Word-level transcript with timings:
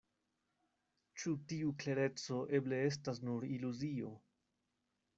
Ĉu 1.23 1.33
tiu 1.51 1.75
klereco 1.85 2.41
eble 2.61 2.83
estas 2.89 3.23
nur 3.31 3.49
iluzio? 3.55 4.15